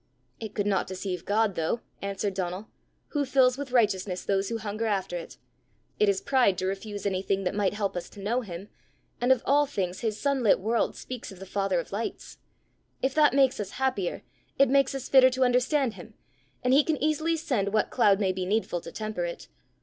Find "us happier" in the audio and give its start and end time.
13.59-14.23